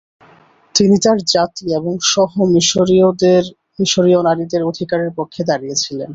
তিনি 0.75 0.95
তার 1.03 1.17
জাতি 1.33 1.65
এবং 1.79 1.93
সহ 2.11 2.31
মিশরীয় 3.77 4.19
নারীদের 4.27 4.61
অধিকারের 4.63 5.11
পক্ষে 5.17 5.41
দাঁড়িয়েছিলেন। 5.43 6.09